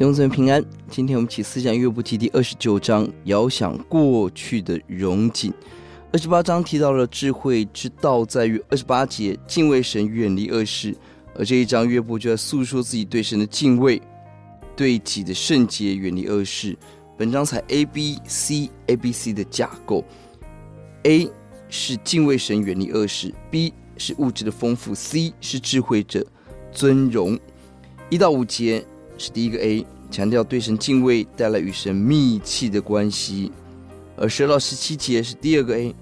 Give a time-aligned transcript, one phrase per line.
[0.00, 5.52] 弟兄姊妹平安，今天我们起思想约伯记第二十九章，遥想过去的荣景。
[6.10, 10.96] 二十八章提到了智慧之道在于二十八节敬畏神，远离恶事。
[11.34, 14.00] 而这一章约伯就在诉说自己对神的敬畏，
[14.74, 16.74] 对己的圣洁，远离恶事。
[17.18, 20.02] 本章采 A B C A B C 的架构
[21.02, 21.30] ，A
[21.68, 26.26] 是敬畏神，远离恶事；B 是物质的丰富；C 是智慧者
[26.72, 27.38] 尊荣。
[28.08, 28.82] 一到五节。
[29.20, 33.52] 是第一个 A，强调对神敬畏带来与神密切的关系；
[34.16, 35.94] 而十到十七节是第二个 A，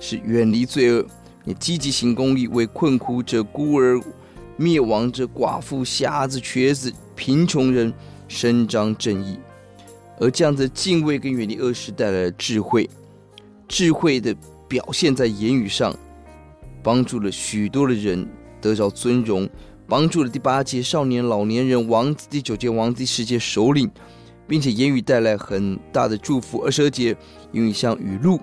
[0.00, 1.06] 是远离罪恶，
[1.44, 4.00] 也积极行公义，为困苦者、孤儿、
[4.56, 7.94] 灭亡者、寡妇、瞎子、瘸子、贫穷人
[8.26, 9.38] 伸张正义。
[10.18, 12.90] 而这样的敬畏跟远离恶事带来了智慧，
[13.68, 14.34] 智慧的
[14.66, 15.96] 表现在言语上，
[16.82, 18.28] 帮助了许多的人
[18.60, 19.48] 得着尊荣。
[19.88, 23.88] 帮助了第八节少年、老年人、王子；第九节王子；第十节首领，
[24.48, 26.58] 并且言语带来很大的祝福。
[26.58, 27.16] 二十二节
[27.52, 28.36] 言语像雨露；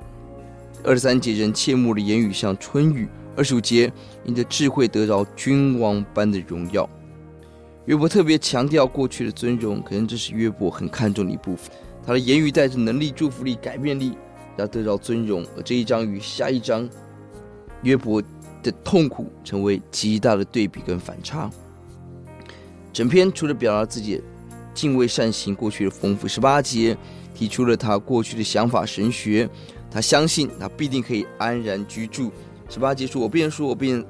[0.83, 3.91] 二十三节人切慕的言语像春雨；二十五节
[4.23, 6.89] 因着智慧得着君王般的荣耀。
[7.87, 11.69] 约伯特别强调过去的尊荣，可能这是约伯很看重的一部分。
[12.05, 14.13] 他的言语带着能力、祝福力、改变力，
[14.57, 15.45] 要得着尊荣。
[15.57, 16.89] 而这一章与下一章，
[17.81, 18.23] 约伯。
[18.63, 21.51] 的痛苦成为极大的对比跟反差。
[22.91, 24.19] 整篇除了表达自己
[24.73, 26.97] 敬畏善行过去的丰富，十八节
[27.35, 29.47] 提出了他过去的想法神学，
[29.91, 32.31] 他相信他必定可以安然居住。
[32.69, 34.03] 十八节说：“我便说，我便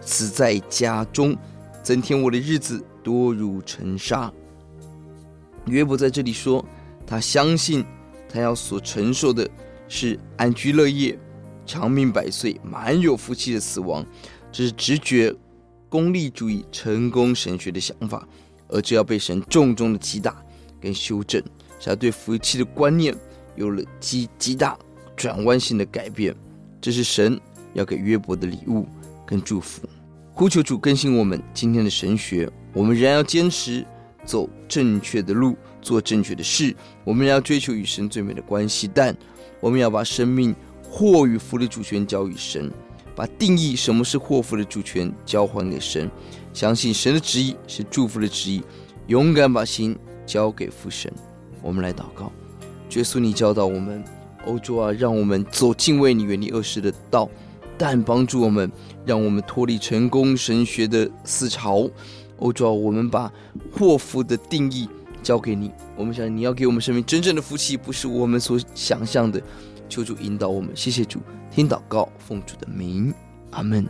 [0.00, 1.36] 死在家中，
[1.82, 4.30] 增添我的日子多如尘沙。”
[5.66, 6.64] 约伯在这里说，
[7.06, 7.84] 他相信
[8.28, 9.48] 他要所承受的
[9.88, 11.18] 是安居乐业。
[11.64, 14.04] 长命百岁、满有福气的死亡，
[14.50, 15.34] 这是直觉、
[15.88, 18.26] 功利主义、成功神学的想法，
[18.68, 20.42] 而这要被神重重的击打
[20.80, 21.42] 跟修正，
[21.78, 23.14] 使他对福气的观念
[23.56, 24.78] 有了极极大
[25.16, 26.34] 转弯性的改变。
[26.80, 27.40] 这是神
[27.74, 28.86] 要给约伯的礼物
[29.24, 29.82] 跟祝福。
[30.32, 33.86] 呼求主更新我们今天的神学，我们仍然要坚持
[34.24, 36.74] 走正确的路，做正确的事。
[37.04, 39.16] 我们仍要追求与神最美的关系，但
[39.60, 40.54] 我们要把生命。
[40.94, 42.70] 祸与福的主权交与神，
[43.16, 46.10] 把定义什么是祸福的主权交还给神，
[46.52, 48.62] 相信神的旨意是祝福的旨意，
[49.06, 51.10] 勇敢把心交给父神。
[51.62, 52.30] 我们来祷告，
[52.90, 54.04] 耶稣，你教导我们，
[54.44, 57.26] 欧洲啊，让我们走敬畏你、远离恶事的道，
[57.78, 58.70] 但帮助我们，
[59.06, 61.88] 让我们脱离成功神学的思潮。
[62.36, 63.32] 欧洲啊，我们把
[63.72, 64.86] 祸福的定义
[65.22, 69.42] 交给你，我们想你要给我们生命真正的福气，不是我们所想象的。
[69.92, 71.20] 求主引导我们，谢谢主，
[71.50, 73.12] 听祷告，奉主的名，
[73.50, 73.86] 阿门。